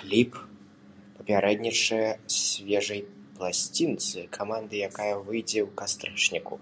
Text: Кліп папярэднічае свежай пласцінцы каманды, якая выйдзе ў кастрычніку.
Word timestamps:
Кліп 0.00 0.30
папярэднічае 1.16 2.06
свежай 2.38 3.02
пласцінцы 3.40 4.18
каманды, 4.40 4.74
якая 4.90 5.14
выйдзе 5.26 5.60
ў 5.68 5.70
кастрычніку. 5.84 6.54